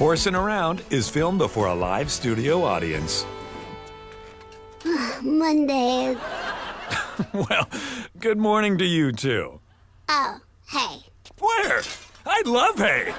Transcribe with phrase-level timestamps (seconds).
[0.00, 3.26] Horsing Around is filmed before a live studio audience.
[5.22, 6.16] Mondays.
[7.34, 7.68] well,
[8.18, 9.60] good morning to you too.
[10.08, 10.38] Oh,
[10.70, 11.00] hey.
[11.38, 11.82] Where?
[12.24, 13.08] I'd love hay.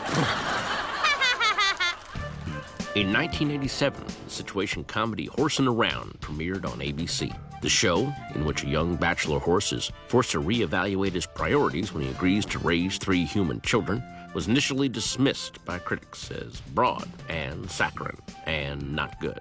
[3.00, 7.32] In 1987, the situation comedy Horsing Around premiered on ABC.
[7.62, 12.06] The show, in which a young bachelor horse is forced to reevaluate his priorities when
[12.06, 14.04] he agrees to raise three human children,
[14.34, 19.40] was initially dismissed by critics as broad and saccharine and not good.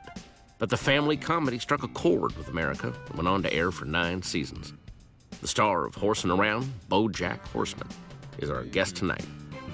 [0.58, 3.84] But the family comedy struck a chord with America and went on to air for
[3.84, 4.72] nine seasons.
[5.40, 7.88] The star of Horsing Around, Bojack Horseman,
[8.38, 9.24] is our guest tonight.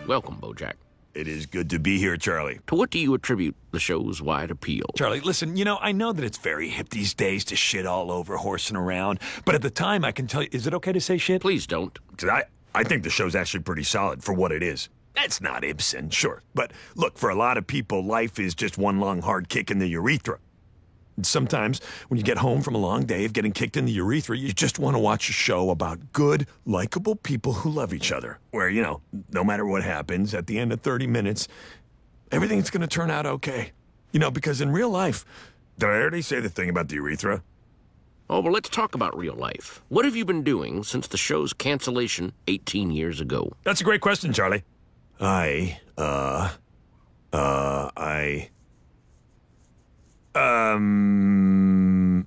[0.07, 0.75] Welcome, Bojack.
[1.17, 2.61] It is good to be here, Charlie.
[2.67, 4.85] To what do you attribute the show's wide appeal?
[4.97, 8.13] Charlie, listen, you know, I know that it's very hip these days to shit all
[8.13, 11.01] over horsing around, but at the time, I can tell you, is it okay to
[11.01, 11.41] say shit?
[11.41, 11.99] Please don't.
[12.23, 12.45] I,
[12.75, 14.91] I think the show's actually pretty solid for what it is.
[15.17, 16.43] That's not Ibsen, sure.
[16.55, 19.79] But look, for a lot of people, life is just one long hard kick in
[19.79, 20.39] the urethra.
[21.17, 23.93] And sometimes, when you get home from a long day of getting kicked in the
[23.93, 28.13] urethra, you just want to watch a show about good, likable people who love each
[28.13, 28.39] other.
[28.51, 29.01] Where, you know,
[29.33, 31.49] no matter what happens, at the end of 30 minutes,
[32.31, 33.73] everything's going to turn out okay.
[34.13, 35.25] You know, because in real life,
[35.79, 37.43] did I already say the thing about the urethra?
[38.29, 39.81] Oh, well, let's talk about real life.
[39.89, 43.53] What have you been doing since the show's cancellation 18 years ago?
[43.63, 44.65] That's a great question, Charlie.
[45.21, 46.51] I, uh,
[47.33, 48.51] uh, I,
[50.35, 52.27] um,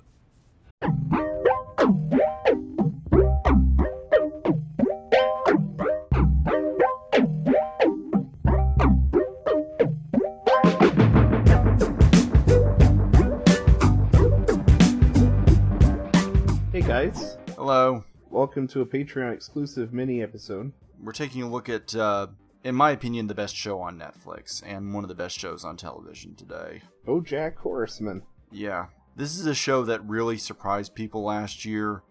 [16.72, 18.04] Hey guys, Hello.
[18.30, 20.72] welcome to a Patreon exclusive mini episode.
[21.02, 22.28] We're taking a look at, uh,
[22.64, 25.78] in my opinion, the best show on Netflix and one of the best shows on
[25.78, 26.82] television today.
[27.08, 28.24] Bojack Horseman.
[28.52, 28.88] Yeah.
[29.16, 32.04] This is a show that really surprised people last year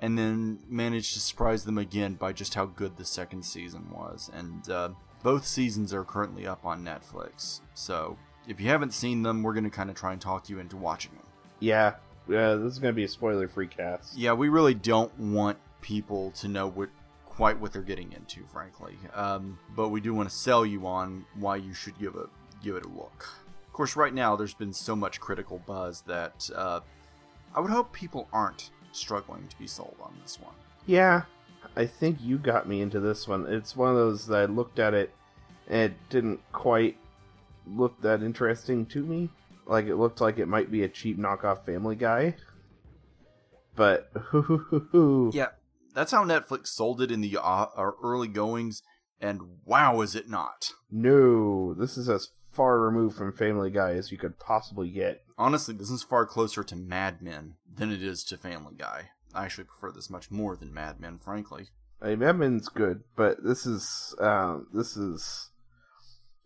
[0.00, 4.30] and then managed to surprise them again by just how good the second season was.
[4.34, 4.90] And uh,
[5.22, 7.60] both seasons are currently up on Netflix.
[7.74, 10.58] So if you haven't seen them, we're going to kind of try and talk you
[10.58, 11.26] into watching them.
[11.60, 11.94] Yeah,
[12.28, 14.16] uh, this is gonna be a spoiler-free cast.
[14.16, 16.88] Yeah, we really don't want people to know what
[17.36, 18.96] quite what they're getting into, frankly.
[19.12, 22.28] Um, but we do want to sell you on why you should give it
[22.62, 23.28] give it a look.
[23.66, 26.80] Of course, right now there's been so much critical buzz that uh,
[27.54, 30.54] I would hope people aren't struggling to be sold on this one.
[30.86, 31.22] Yeah,
[31.76, 33.46] I think you got me into this one.
[33.46, 35.12] It's one of those that I looked at it
[35.66, 36.96] and it didn't quite
[37.66, 39.30] look that interesting to me.
[39.66, 42.36] Like it looked like it might be a cheap knockoff Family Guy.
[43.74, 44.12] But
[45.32, 45.48] Yeah,
[45.94, 47.66] that's how Netflix sold it in the uh,
[48.02, 48.82] early goings,
[49.20, 50.72] and wow, is it not?
[50.90, 55.22] no, this is as far removed from Family Guy as you could possibly get.
[55.36, 59.10] Honestly, this is far closer to Mad Men than it is to Family Guy.
[59.34, 61.66] I actually prefer this much more than Mad Men, frankly.
[62.00, 65.50] I mean, Mad Men's good, but this is um, this is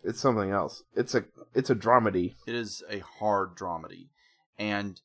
[0.02, 0.82] it's something else.
[0.96, 2.34] It's a it's a dramedy.
[2.46, 4.08] It is a hard dramedy.
[4.58, 5.00] And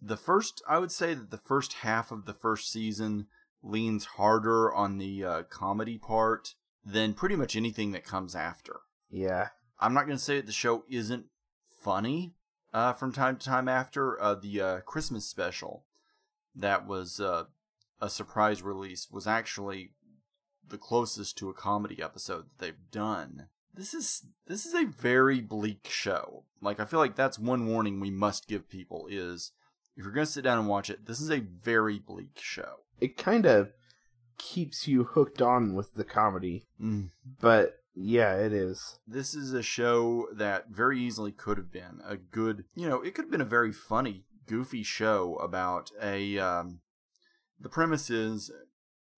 [0.00, 3.26] the first, I would say that the first half of the first season
[3.66, 6.54] leans harder on the uh, comedy part
[6.84, 8.80] than pretty much anything that comes after.
[9.10, 9.48] Yeah,
[9.80, 11.26] I'm not going to say that the show isn't
[11.68, 12.34] funny
[12.72, 14.20] uh, from time to time after.
[14.20, 15.84] Uh, the uh, Christmas special
[16.54, 17.44] that was uh,
[18.00, 19.92] a surprise release was actually
[20.68, 23.48] the closest to a comedy episode that they've done.
[23.74, 26.44] This is this is a very bleak show.
[26.62, 29.52] Like I feel like that's one warning we must give people is
[29.96, 32.80] if you're going to sit down and watch it, this is a very bleak show.
[33.00, 33.72] It kind of
[34.38, 37.10] keeps you hooked on with the comedy, Mm.
[37.40, 38.98] but yeah, it is.
[39.06, 43.14] This is a show that very easily could have been a good, you know, it
[43.14, 46.38] could have been a very funny, goofy show about a.
[46.38, 46.80] Um,
[47.58, 48.50] the premise is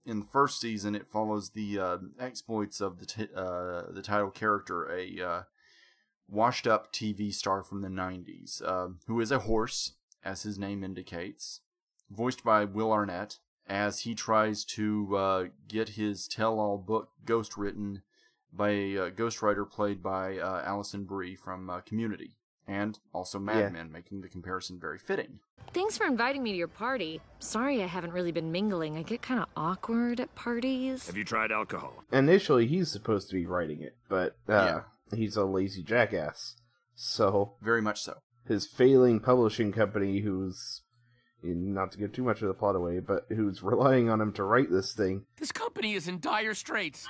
[0.06, 4.31] in the first season, it follows the uh, exploits of the t- uh, the title
[4.31, 5.43] character, a uh,
[6.28, 9.95] washed up TV star from the 90s, uh, who is a horse,
[10.25, 11.60] as his name indicates,
[12.10, 17.56] voiced by Will Arnett, as he tries to uh, get his tell all book ghost
[17.56, 18.03] written
[18.53, 22.36] by a uh, ghostwriter played by uh, Alison Brie from uh, Community,
[22.66, 23.68] and also Mad Yeah.
[23.68, 25.41] Men, making the comparison very fitting.
[25.74, 27.20] Thanks for inviting me to your party.
[27.41, 28.97] Sorry I haven't really been mingling.
[28.97, 31.06] I get kind of awkward at parties.
[31.06, 32.04] Have you tried alcohol?
[32.10, 34.80] Initially, he's supposed to be writing it, but uh,
[35.15, 36.56] he's a lazy jackass.
[36.94, 38.18] So Very much so.
[38.47, 40.80] his failing publishing company, who's
[41.43, 44.45] not to give too much of the plot away, but who's relying on him to
[44.45, 47.07] write this thing, This company is in dire straits.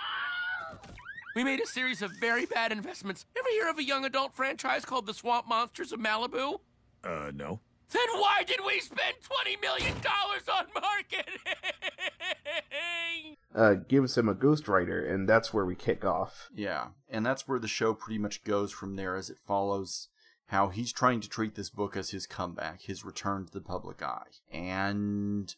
[1.34, 3.24] We made a series of very bad investments.
[3.38, 6.60] Ever hear of a young adult franchise called The Swamp Monsters of Malibu?
[7.04, 7.60] Uh, no.
[7.90, 9.14] Then why did we spend
[9.46, 11.40] $20 million on marketing?
[13.54, 16.48] Uh, gives him a ghostwriter, and that's where we kick off.
[16.54, 20.08] Yeah, and that's where the show pretty much goes from there as it follows
[20.48, 24.02] how he's trying to treat this book as his comeback, his return to the public
[24.02, 24.22] eye.
[24.50, 25.54] And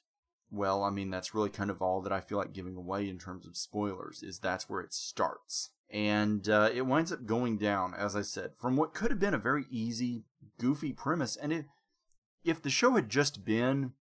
[0.50, 3.18] well, I mean that's really kind of all that I feel like giving away in
[3.18, 5.70] terms of spoilers is that's where it starts.
[5.92, 9.34] And uh, it winds up going down, as I said, from what could have been
[9.34, 10.24] a very easy,
[10.58, 11.36] goofy premise.
[11.36, 11.66] And it,
[12.44, 13.92] if the show had just been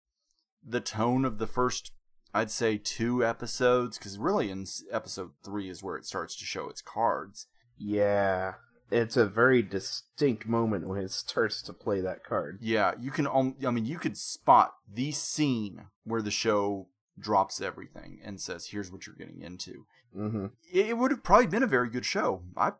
[0.63, 1.91] the tone of the first
[2.33, 6.69] I'd say two episodes, because really in episode three is where it starts to show
[6.69, 7.47] its cards.
[7.77, 8.53] Yeah,
[8.91, 12.59] it's a very distinct moment when it starts to play that card.
[12.61, 13.27] Yeah, you can.
[13.27, 16.87] I mean, you could spot the scene where the show
[17.17, 20.47] drops everything and says, "Here's what you're getting into." Mm-hmm.
[20.73, 22.41] It would have probably been a very good show.
[22.57, 22.71] I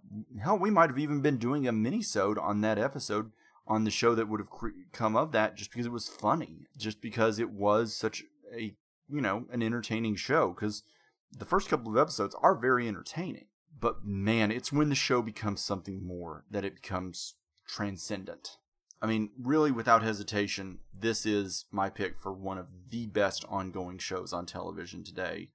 [0.42, 3.32] hell, we might have even been doing a mini-sode on that episode
[3.68, 6.66] on the show that would have cre- come of that, just because it was funny,
[6.76, 8.74] just because it was such a
[9.10, 10.84] you know, an entertaining show because
[11.32, 13.46] the first couple of episodes are very entertaining.
[13.80, 17.36] But man, it's when the show becomes something more that it becomes
[17.68, 18.58] transcendent.
[19.02, 23.98] I mean, really, without hesitation, this is my pick for one of the best ongoing
[23.98, 25.50] shows on television today.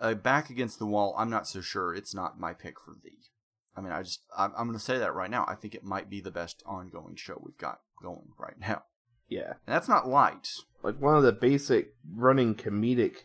[0.00, 3.10] Uh, Back Against the Wall, I'm not so sure it's not my pick for the.
[3.76, 5.44] I mean, I just, I'm, I'm going to say that right now.
[5.46, 8.84] I think it might be the best ongoing show we've got going right now.
[9.28, 9.54] Yeah.
[9.66, 10.48] And that's not light.
[10.82, 13.24] Like one of the basic running comedic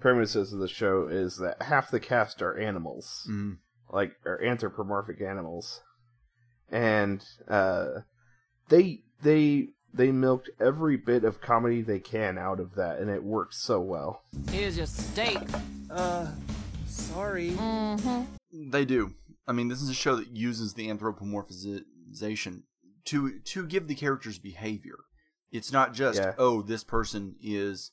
[0.00, 3.28] premises of the show is that half the cast are animals.
[3.30, 3.58] Mm.
[3.92, 5.82] Like are anthropomorphic animals.
[6.70, 8.00] And uh
[8.68, 13.22] they they they milked every bit of comedy they can out of that and it
[13.22, 14.22] worked so well.
[14.50, 15.38] Here's your steak.
[15.90, 16.28] Uh
[16.86, 17.50] sorry.
[17.50, 18.70] Mm-hmm.
[18.70, 19.14] They do.
[19.46, 22.62] I mean, this is a show that uses the anthropomorphization
[23.06, 24.98] to to give the characters behavior.
[25.50, 26.34] It's not just Yeah.
[26.38, 27.90] oh this person is,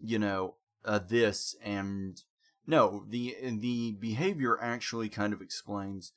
[0.00, 0.54] you know,
[0.84, 2.20] uh, this and
[2.70, 6.12] no the the behavior actually kind of explains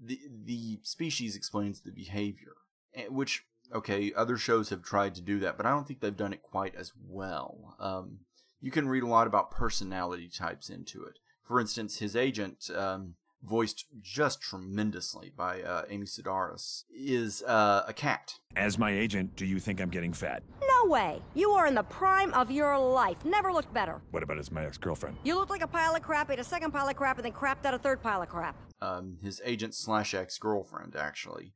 [0.00, 2.52] the the species explains the behavior,
[2.94, 3.44] eh, which
[3.74, 6.42] okay other shows have tried to do that, but I don't think they've done it
[6.42, 7.76] quite as well.
[7.80, 8.20] Um,
[8.60, 11.18] you can read a lot about personality types into it.
[11.42, 12.70] For instance, his agent.
[12.74, 18.34] Um, voiced just tremendously by uh, Amy Sedaris, is uh, a cat.
[18.56, 20.42] As my agent, do you think I'm getting fat?
[20.86, 21.20] No way.
[21.34, 23.24] You are in the prime of your life.
[23.24, 24.00] Never looked better.
[24.12, 25.16] What about as my ex-girlfriend?
[25.24, 27.32] You looked like a pile of crap, ate a second pile of crap, and then
[27.32, 28.54] crapped out a third pile of crap.
[28.80, 31.54] Um, his agent slash ex girlfriend, actually.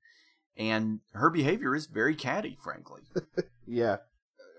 [0.56, 3.03] And her behavior is very catty, frankly.
[3.73, 3.99] Yeah.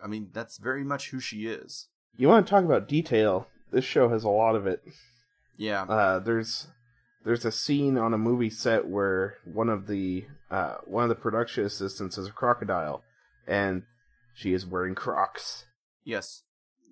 [0.01, 1.89] I mean, that's very much who she is.
[2.15, 3.47] You want to talk about detail?
[3.74, 4.81] This show has a lot of it.
[5.57, 5.81] Yeah.
[5.83, 6.67] Uh there's
[7.25, 11.15] there's a scene on a movie set where one of the uh, one of the
[11.15, 13.03] production assistants is a crocodile,
[13.45, 13.83] and
[14.33, 15.65] she is wearing Crocs.
[16.03, 16.43] Yes.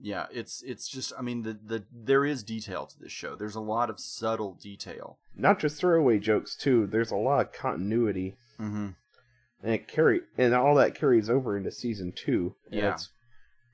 [0.01, 3.35] Yeah, it's it's just I mean the the there is detail to this show.
[3.35, 5.17] There's a lot of subtle detail.
[5.35, 6.87] Not just throwaway jokes too.
[6.87, 8.87] There's a lot of continuity, Mm-hmm.
[9.63, 12.55] and it carry and all that carries over into season two.
[12.71, 12.93] and Yeah.
[12.93, 13.09] it's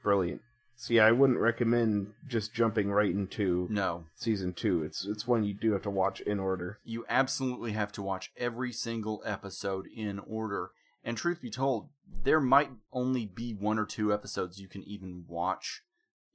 [0.01, 0.41] brilliant.
[0.77, 4.05] See, I wouldn't recommend just jumping right into No.
[4.15, 4.83] season two.
[4.83, 6.79] It's it's one you do have to watch in order.
[6.83, 10.71] You absolutely have to watch every single episode in order.
[11.05, 11.89] And truth be told,
[12.23, 15.83] there might only be one or two episodes you can even watch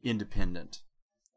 [0.02, 0.80] independent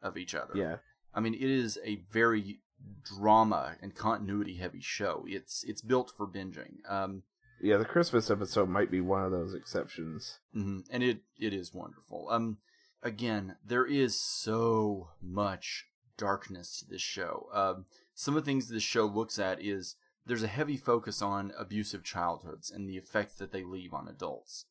[0.02, 0.54] of each other.
[0.56, 0.78] Yeah.
[1.14, 2.60] I mean, it is a very
[3.04, 5.26] drama and continuity heavy show.
[5.28, 6.78] It's it's built for binging.
[6.88, 7.24] Um,
[7.62, 10.40] Yeah, the Christmas episode might be one of those exceptions.
[10.54, 12.28] hmm And it it is wonderful.
[12.30, 12.58] Um,
[13.02, 15.88] again, there is so much
[16.18, 17.48] darkness to this show.
[17.54, 19.96] Um, some of the things this show looks at is
[20.26, 24.66] there's a heavy focus on abusive childhoods and the effects that they leave on adults.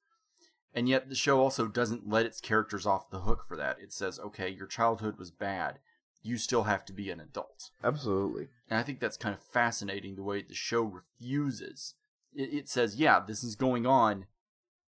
[0.74, 3.76] And yet the show also doesn't let its characters off the hook for that.
[3.80, 5.78] It says, okay, your childhood was bad.
[6.22, 7.70] You still have to be an adult.
[7.84, 8.48] Absolutely.
[8.70, 11.94] And I think that's kind of fascinating the way the show refuses.
[12.32, 14.26] It, it says, yeah, this is going on,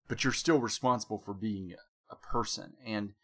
[0.07, 1.75] but you're still responsible for being
[2.11, 2.75] a person.
[2.85, 3.14] And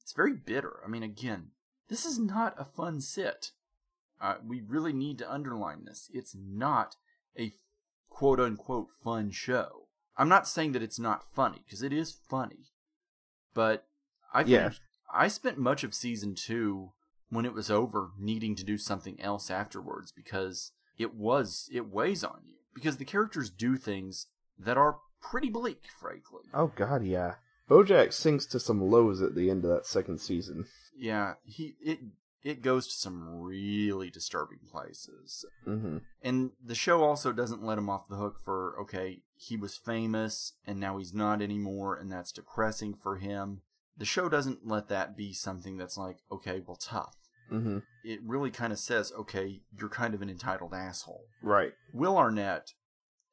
[0.00, 0.80] it's very bitter.
[0.84, 1.48] I mean, again,
[1.88, 3.50] this is not a fun sit.
[4.20, 6.10] Uh, we really need to underline this.
[6.12, 6.96] It's not
[7.38, 7.54] a
[8.08, 9.86] quote unquote fun show.
[10.16, 12.66] I'm not saying that it's not funny, because it is funny.
[13.54, 13.86] But
[14.32, 14.72] I Yeah.
[15.12, 16.92] I spent much of season two
[17.30, 22.22] when it was over needing to do something else afterwards because it was it weighs
[22.22, 24.26] on you because the characters do things
[24.58, 27.36] that are pretty bleak frankly Oh God, yeah.
[27.68, 30.66] Bojack sinks to some lows at the end of that second season.
[30.96, 32.00] yeah he it
[32.42, 35.44] it goes to some really disturbing places.
[35.66, 35.98] Mm-hmm.
[36.22, 40.54] And the show also doesn't let him off the hook for, okay, he was famous
[40.66, 43.62] and now he's not anymore, and that's depressing for him.
[43.96, 47.16] The show doesn't let that be something that's like, okay, well, tough.
[47.52, 47.78] Mm-hmm.
[48.04, 51.26] It really kind of says, okay, you're kind of an entitled asshole.
[51.42, 51.72] Right.
[51.92, 52.72] Will Arnett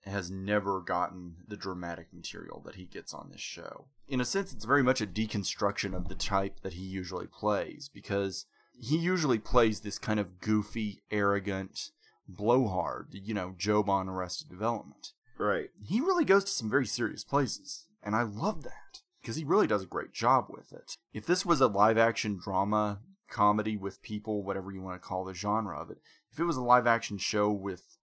[0.06, 3.86] has never gotten the dramatic material that he gets on this show.
[4.08, 7.90] In a sense, it's very much a deconstruction of the type that he usually plays
[7.94, 8.46] because
[8.80, 11.92] he usually plays this kind of goofy, arrogant,
[12.28, 15.14] blowhard, you know, Gob on Arrested Development.
[15.38, 15.70] Right.
[15.84, 19.68] He really goes to some very serious places, and I love that because he really
[19.68, 20.98] does a great job with it.
[21.14, 25.26] If this was a live action drama, comedy with people, whatever you want to call
[25.26, 25.98] the genre of it,
[26.32, 27.98] if it was a live action show with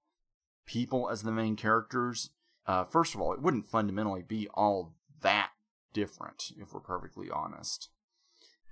[0.67, 2.31] people as the main characters,
[2.67, 5.51] uh, first of all, it wouldn't fundamentally be all that
[5.93, 7.89] different, if we're perfectly honest.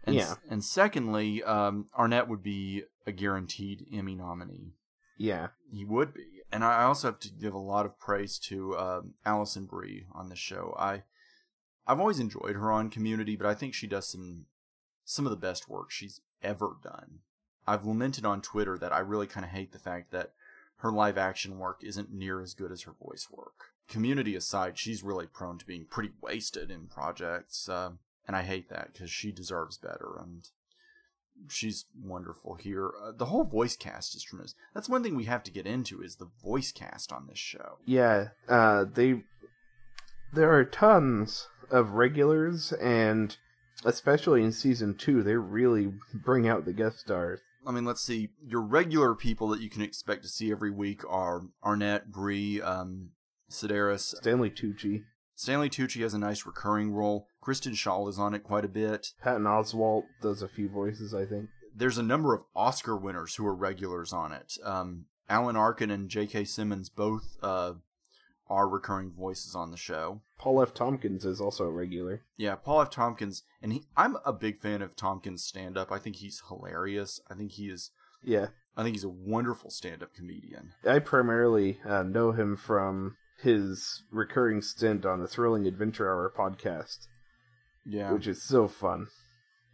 [0.04, 0.34] And, Yeah.
[0.50, 4.74] And secondly, um, Arnett would be a guaranteed Emmy nominee.
[5.16, 5.48] Yeah.
[5.70, 6.42] He would be.
[6.50, 10.28] And I also have to give a lot of praise to um, Alison Brie on
[10.28, 10.74] the show.
[10.78, 11.04] I
[11.86, 14.46] I've always enjoyed her on Community, but I think she does some
[15.04, 17.20] some of the best work she's ever done.
[17.66, 20.32] I've lamented on Twitter that I really kind of hate the fact that
[20.78, 23.72] her live action work isn't near as good as her voice work.
[23.88, 28.68] Community aside, she's really prone to being pretty wasted in projects, um, and I hate
[28.70, 30.18] that because she deserves better.
[30.20, 30.48] And
[31.48, 32.92] she's wonderful here.
[33.02, 34.54] Uh, the whole voice cast is tremendous.
[34.74, 37.78] That's one thing we have to get into is the voice cast on this show.
[37.84, 38.28] Yeah.
[38.48, 39.24] Uh, they.
[40.32, 43.36] There are tons of regulars, and
[43.84, 47.40] especially in season two, they really bring out the guest stars.
[47.66, 48.30] I mean, let's see.
[48.44, 53.10] Your regular people that you can expect to see every week are Arnett, Brie, um,
[53.50, 54.16] Sedaris.
[54.16, 55.04] Stanley Tucci.
[55.34, 57.26] Stanley Tucci has a nice recurring role.
[57.40, 59.12] Kristen Schaal is on it quite a bit.
[59.20, 61.48] Patton Oswalt does a few voices, I think.
[61.74, 64.58] There's a number of Oscar winners who are regulars on it.
[64.62, 66.44] Um, Alan Arkin and J.K.
[66.44, 67.74] Simmons both uh,
[68.48, 70.20] are recurring voices on the show.
[70.38, 70.74] Paul F.
[70.74, 72.22] Tompkins is also a regular.
[72.36, 72.90] Yeah, Paul F.
[72.90, 75.90] Tompkins, and he, I'm a big fan of Tompkins' stand-up.
[75.90, 77.20] I think he's hilarious.
[77.30, 77.90] I think he is.
[78.22, 78.48] Yeah.
[78.76, 80.72] I think he's a wonderful stand-up comedian.
[80.86, 87.06] I primarily uh, know him from his recurring stint on the Thrilling Adventure Hour podcast,
[87.84, 89.08] Yeah, which is so fun.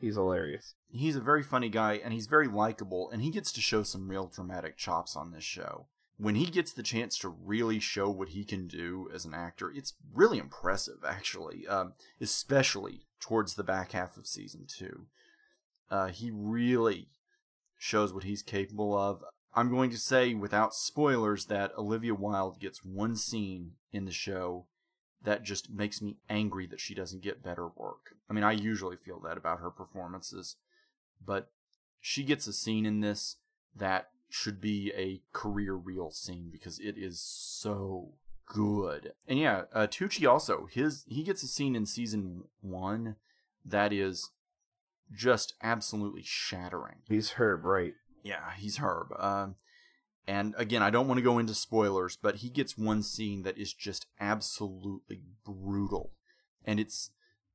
[0.01, 0.75] He's hilarious.
[0.91, 4.09] he's a very funny guy, and he's very likable, and he gets to show some
[4.09, 5.87] real dramatic chops on this show.
[6.17, 9.71] When he gets the chance to really show what he can do as an actor,
[9.75, 15.07] it's really impressive, actually, um, especially towards the back half of season two.
[15.91, 17.09] Uh, he really
[17.77, 19.23] shows what he's capable of.
[19.59, 24.67] I'm going to say, without spoilers, that Olivia Wilde gets one scene in the show
[25.25, 28.15] that just makes me angry that she doesn't get better work.
[28.31, 30.55] I mean, I usually feel that about her performances,
[31.21, 31.51] but
[32.01, 33.35] she gets a scene in this
[33.75, 38.13] that should be a career reel scene because it is so
[38.47, 39.11] good.
[39.27, 43.17] And yeah, uh, Tucci also his he gets a scene in season one
[43.65, 44.31] that is
[45.13, 46.99] just absolutely shattering.
[47.09, 47.95] He's Herb, right?
[48.23, 49.13] Yeah, he's Herb.
[49.19, 49.57] Um,
[50.27, 53.57] and again, I don't want to go into spoilers, but he gets one scene that
[53.57, 56.13] is just absolutely brutal,
[56.65, 57.11] and it's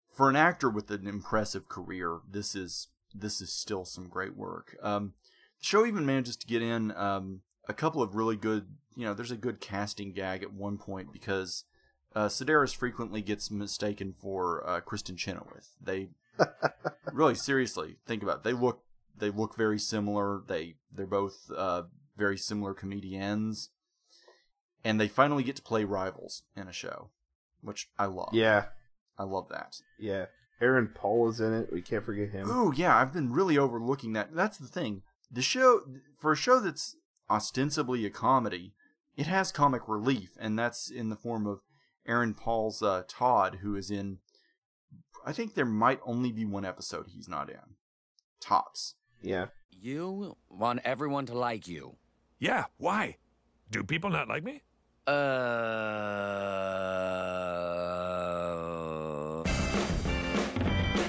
[0.10, 2.20] for an actor with an impressive career.
[2.30, 4.76] This is this is still some great work.
[4.82, 5.14] Um,
[5.60, 8.68] the show even manages to get in um, a couple of really good.
[8.96, 11.66] You know, there's a good casting gag at one point because
[12.16, 15.76] uh, Sedaris frequently gets mistaken for uh, Kristin Chenoweth.
[15.82, 16.10] They
[17.14, 18.44] really seriously think about it.
[18.44, 18.84] They look
[19.18, 20.42] they look very similar.
[20.48, 21.84] They they're both uh,
[22.18, 23.70] very similar comedians,
[24.84, 27.10] and they finally get to play rivals in a show,
[27.62, 28.30] which I love.
[28.34, 28.66] Yeah,
[29.18, 29.78] I love that.
[30.00, 30.26] yeah.
[30.62, 31.74] Aaron Paul is in it.
[31.74, 32.48] We can't forget him.
[32.50, 34.34] Oh yeah, I've been really overlooking that.
[34.34, 35.02] That's the thing.
[35.30, 35.82] The show
[36.18, 36.96] for a show that's
[37.30, 38.74] ostensibly a comedy,
[39.18, 41.60] it has comic relief, and that's in the form of
[42.08, 44.20] Aaron Paul's uh, Todd, who is in.
[45.26, 47.76] I think there might only be one episode he's not in.
[48.40, 48.96] Tops.
[49.24, 49.48] Yeah.
[49.72, 51.96] You want everyone to like you.
[52.40, 53.18] Yeah, why?
[53.72, 54.62] Do people not like me?
[55.08, 55.12] Uh.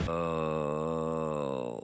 [0.08, 1.80] Uh.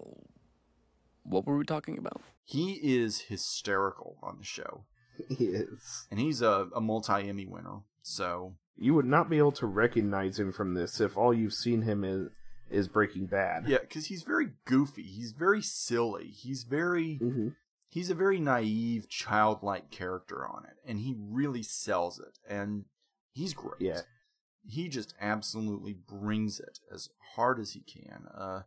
[1.24, 2.20] What were we talking about?
[2.44, 4.84] He is hysterical on the show,
[5.28, 6.06] He is.
[6.10, 7.80] and he's a, a multi Emmy winner.
[8.02, 11.82] So You would not be able to recognize him from this if all you've seen
[11.82, 12.28] him is
[12.70, 13.68] is Breaking Bad.
[13.68, 15.02] yeah, because he's very goofy.
[15.02, 16.28] He's very silly.
[16.28, 17.48] He's very hmm
[17.92, 22.38] he's a very naive, childlike character on it, and he really sells it.
[22.48, 22.84] And
[23.32, 23.80] he's great.
[23.80, 24.02] Yeah.
[24.64, 28.26] he just absolutely brings it as hard as he can.
[28.32, 28.62] Uh,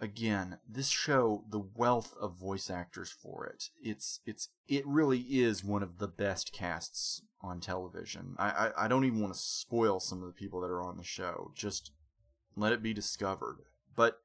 [0.00, 5.62] again, this show, the wealth of voice actors for it, it's it's it really is
[5.64, 8.34] one of the best casts on television.
[8.38, 10.96] I I, I don't even want to spoil some of the people that are on
[10.96, 11.52] the show.
[11.54, 11.92] Just
[12.56, 13.58] let it be discovered.
[13.94, 14.18] But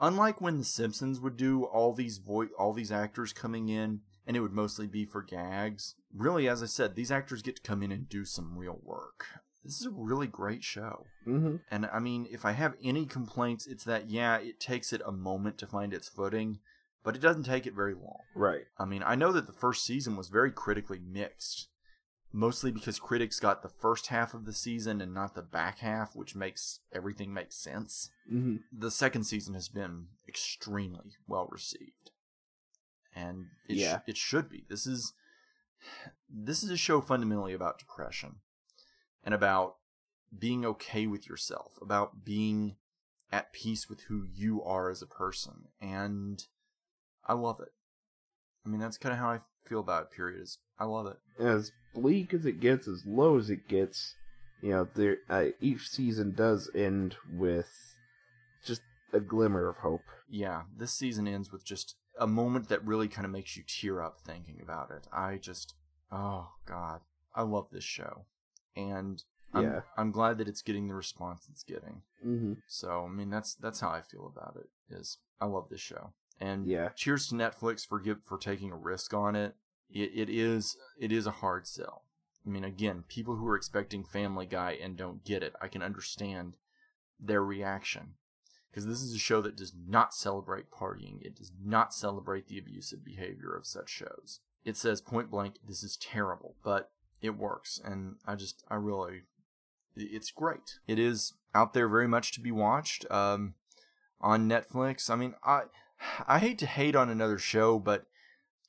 [0.00, 4.36] unlike when The Simpsons would do all these vo- all these actors coming in, and
[4.36, 5.94] it would mostly be for gags.
[6.14, 9.26] Really, as I said, these actors get to come in and do some real work.
[9.64, 11.06] This is a really great show.
[11.26, 11.56] Mm-hmm.
[11.70, 15.12] And I mean, if I have any complaints, it's that, yeah, it takes it a
[15.12, 16.58] moment to find its footing,
[17.02, 18.20] but it doesn't take it very long.
[18.34, 18.64] Right.
[18.78, 21.68] I mean, I know that the first season was very critically mixed,
[22.34, 26.16] mostly because critics got the first half of the season and not the back half,
[26.16, 28.10] which makes everything make sense.
[28.30, 28.56] Mm-hmm.
[28.76, 32.10] The second season has been extremely well received.
[33.14, 33.98] And it, Yeah.
[33.98, 34.64] sh- it should be.
[34.68, 35.12] This is
[36.28, 38.36] this is a show fundamentally about depression
[39.22, 39.76] and about
[40.36, 42.76] being okay with yourself, about being
[43.30, 45.68] at peace with who you are as a person.
[45.80, 46.42] And
[47.26, 47.72] I love it.
[48.66, 50.40] I mean, that's kind of how I feel about it, period.
[50.40, 51.16] Is I love it.
[51.42, 54.14] As bleak as it gets, as low as it gets,
[54.62, 57.70] you know, there uh, each season does end with
[58.64, 60.02] just a glimmer of hope.
[60.28, 64.00] Yeah, this season ends with just a moment that really kind of makes you tear
[64.00, 65.06] up thinking about it.
[65.12, 65.74] I just,
[66.10, 67.00] oh God,
[67.34, 68.24] I love this show.
[68.76, 69.80] And I'm, Yeah.
[69.96, 72.02] I'm glad that it's getting the response it's getting.
[72.26, 72.54] Mm-hmm.
[72.66, 74.68] So I mean that's that's how I feel about it.
[74.92, 76.12] Is I love this show,
[76.44, 76.88] and Yeah.
[76.90, 79.56] cheers to Netflix for give, for taking a risk on it.
[79.90, 82.04] It it is it is a hard sell.
[82.46, 85.82] I mean, again, people who are expecting Family Guy and don't get it, I can
[85.82, 86.56] understand
[87.18, 88.14] their reaction
[88.70, 91.22] because this is a show that does not celebrate partying.
[91.22, 94.40] It does not celebrate the abusive behavior of such shows.
[94.64, 99.22] It says point blank, this is terrible, but it works, and I just I really
[99.96, 100.80] it's great.
[100.86, 103.54] It is out there very much to be watched um,
[104.20, 105.08] on Netflix.
[105.08, 105.64] I mean, I
[106.26, 108.06] I hate to hate on another show, but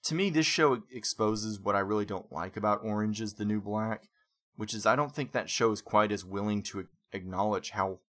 [0.04, 3.60] to me, this show exposes what I really don't like about Orange is the New
[3.62, 4.10] Black,
[4.56, 8.00] which is I don't think that show is quite as willing to acknowledge how,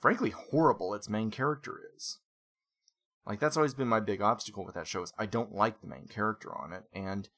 [0.00, 2.18] frankly, horrible its main character is.
[3.26, 5.86] Like that's always been my big obstacle with that show is I don't like the
[5.86, 7.28] main character on it, and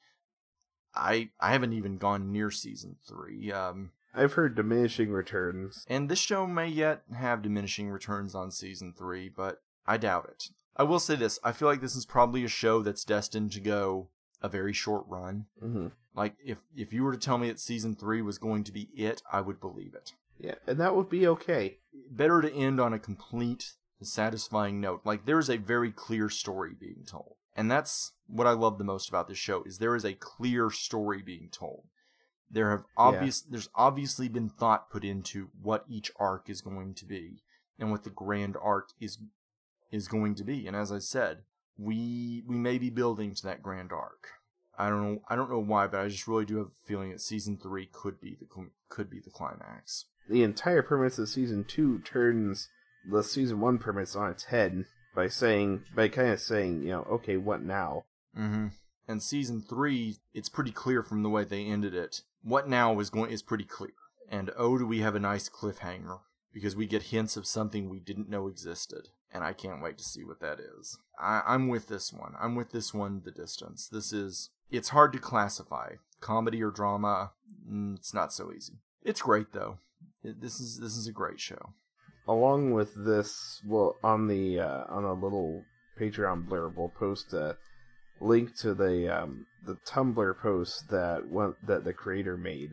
[0.95, 3.51] I I haven't even gone near season three.
[3.51, 5.85] Um, I've heard diminishing returns.
[5.89, 10.49] and this show may yet have diminishing returns on season three, but I doubt it.
[10.75, 13.59] I will say this I feel like this is probably a show that's destined to
[13.59, 14.09] go
[14.41, 15.45] a very short run.
[15.63, 15.87] Mm-hmm.
[16.15, 18.89] Like, if, if you were to tell me that season three was going to be
[18.95, 20.13] it, I would believe it.
[20.39, 21.77] Yeah, and that would be okay.
[22.09, 25.01] Better to end on a complete, satisfying note.
[25.03, 27.35] Like, there is a very clear story being told.
[27.55, 30.69] And that's what I love the most about this show is there is a clear
[30.69, 31.83] story being told.
[32.51, 37.05] There have obvious there's obviously been thought put into what each arc is going to
[37.05, 37.41] be
[37.79, 39.17] and what the grand arc is
[39.91, 40.67] is going to be.
[40.67, 41.39] And as I said,
[41.77, 44.27] we we may be building to that grand arc.
[44.77, 47.11] I don't know I don't know why, but I just really do have a feeling
[47.11, 48.47] that season 3 could be the
[48.89, 50.05] could be the climax.
[50.29, 52.69] The entire premise of season two turns
[53.09, 57.03] the season one premise on its head by saying, by kind of saying, you know,
[57.03, 58.05] okay, what now?
[58.37, 58.67] Mm-hmm.
[59.07, 62.21] And season three, it's pretty clear from the way they ended it.
[62.43, 63.93] What now is going is pretty clear.
[64.29, 66.19] And oh, do we have a nice cliffhanger
[66.51, 70.03] because we get hints of something we didn't know existed, and I can't wait to
[70.03, 70.97] see what that is.
[71.19, 72.33] I, I'm with this one.
[72.39, 73.21] I'm with this one.
[73.23, 73.87] The distance.
[73.91, 74.49] This is.
[74.71, 77.31] It's hard to classify comedy or drama.
[77.69, 78.73] Mm, It's not so easy.
[79.03, 79.77] It's great though.
[80.23, 81.73] It, this is this is a great show.
[82.27, 85.63] Along with this, well, on the uh, on a little
[85.99, 87.57] Patreon blurb, we'll post a
[88.19, 92.71] link to the um, the Tumblr post that one that the creator made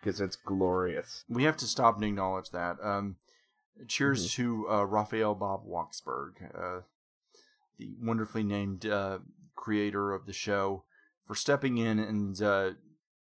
[0.00, 1.24] because it's glorious.
[1.28, 2.76] we have to stop and acknowledge that.
[2.82, 3.16] Um,
[3.86, 4.42] cheers Mm-hmm.
[4.42, 6.80] to uh, Raphael Bob Waksberg, uh,
[7.78, 9.18] the wonderfully named uh,
[9.54, 10.84] creator of the show,
[11.26, 12.70] for stepping in and uh,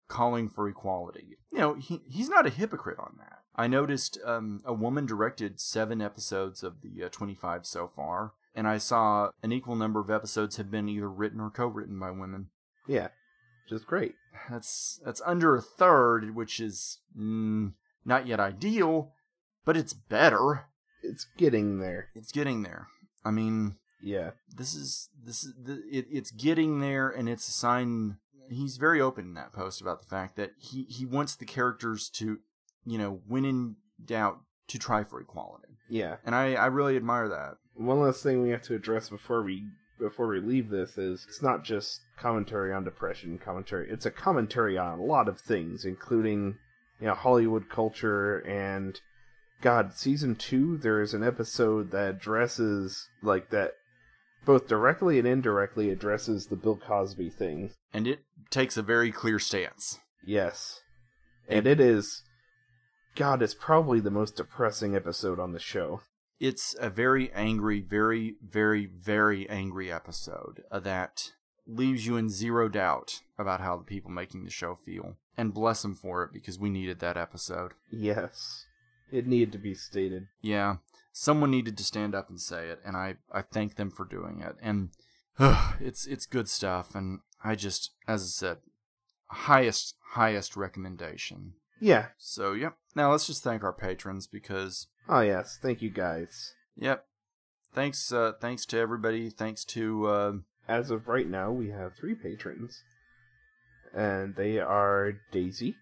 [0.09, 1.37] calling for equality.
[1.53, 3.39] You know, he he's not a hypocrite on that.
[3.55, 8.67] I noticed um, a woman directed seven episodes of the uh, 25 so far, and
[8.67, 12.49] I saw an equal number of episodes have been either written or co-written by women.
[12.89, 13.09] Yeah,
[13.65, 14.15] which is great.
[14.51, 17.73] That's that's under a third, which is mm,
[18.07, 19.13] not yet ideal,
[19.65, 20.67] but it's better.
[21.03, 22.09] It's getting there.
[22.15, 22.89] It's getting there.
[23.25, 27.53] I mean, Yeah, this is this is the, it, it's getting there, and it's a
[27.53, 28.19] sign.
[28.49, 32.09] He's very open in that post about the fact that he he wants the characters
[32.11, 32.39] to,
[32.85, 36.17] you know, when in doubt, to try for equality, yeah.
[36.25, 37.55] and I I really admire that.
[37.75, 39.65] One last thing we have to address before we
[39.99, 44.77] before we leave this is it's not just commentary on depression commentary it's a commentary
[44.77, 46.57] on a lot of things including
[47.01, 49.01] you know hollywood culture and
[49.63, 53.75] God, season two, there is an episode that addresses like that,
[54.45, 57.71] both directly and indirectly addresses the Bill Cosby thing.
[57.95, 60.01] And it takes a very clear stance.
[60.27, 60.83] Yes,
[61.49, 62.25] and it is.
[63.15, 66.01] God, it's probably the most depressing episode on the show.
[66.41, 71.31] It's a very angry, very, very, very angry episode uh, that
[71.69, 75.15] leaves you in zero doubt about how the people making the show feel.
[75.37, 77.73] And bless them for it because we needed that episode.
[77.91, 78.67] Yes,
[79.13, 80.27] it needed to be stated.
[80.41, 80.77] Yeah,
[81.13, 84.41] someone needed to stand up and say it, and I, I thank them for doing
[84.41, 84.57] it.
[84.61, 84.91] And
[85.39, 88.57] uh, it's it's good stuff, and I just, as I said,
[89.27, 91.55] highest highest recommendation.
[91.81, 92.07] Yeah.
[92.19, 92.77] So yep.
[92.95, 94.87] Now let's just thank our patrons because.
[95.09, 96.55] Oh yes, thank you guys.
[96.77, 97.05] Yep.
[97.75, 98.13] Thanks.
[98.13, 99.31] Uh, thanks to everybody.
[99.31, 100.07] Thanks to.
[100.07, 100.33] Uh,
[100.69, 102.83] As of right now, we have three patrons,
[103.95, 105.77] and they are Daisy.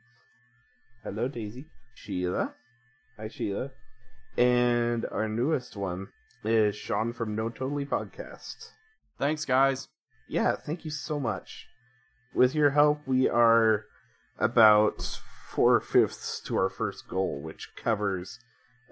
[1.04, 1.66] Hello, Daisy.
[1.94, 2.54] Sheila.
[3.20, 3.70] Hi, Sheila.
[4.38, 6.08] And our newest one
[6.42, 8.70] is Sean from No Totally Podcast.
[9.18, 9.88] Thanks, guys.
[10.26, 11.66] Yeah, thank you so much.
[12.34, 13.84] With your help, we are
[14.38, 18.38] about four fifths to our first goal, which covers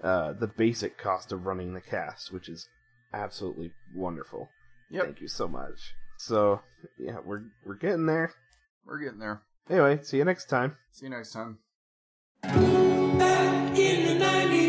[0.03, 2.69] uh, the basic cost of running the cast, which is
[3.11, 4.49] absolutely wonderful.
[4.91, 5.05] Yep.
[5.05, 5.95] Thank you so much.
[6.17, 6.61] So
[6.99, 8.31] yeah, we're we're getting there.
[8.85, 9.41] We're getting there.
[9.67, 10.77] Anyway, see you next time.
[10.91, 12.77] See you next time
[13.79, 14.68] in the 90s.